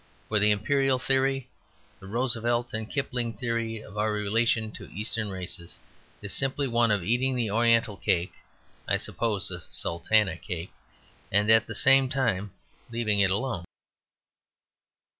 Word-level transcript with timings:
For 0.29 0.39
the 0.39 0.49
Imperial 0.49 0.97
theory, 0.97 1.47
the 1.99 2.07
Roosevelt 2.07 2.73
and 2.73 2.89
Kipling 2.89 3.33
theory, 3.33 3.81
of 3.83 3.99
our 3.99 4.11
relation 4.11 4.71
to 4.71 4.89
Eastern 4.91 5.29
races 5.29 5.79
is 6.23 6.33
simply 6.33 6.67
one 6.67 6.89
of 6.89 7.03
eating 7.03 7.35
the 7.35 7.51
Oriental 7.51 7.97
cake 7.97 8.33
(I 8.87 8.97
suppose 8.97 9.51
a 9.51 9.61
Sultana 9.61 10.37
Cake) 10.37 10.73
and 11.31 11.51
at 11.51 11.67
the 11.67 11.75
same 11.75 12.09
time 12.09 12.51
leaving 12.89 13.19
it 13.19 13.29
alone. 13.29 13.63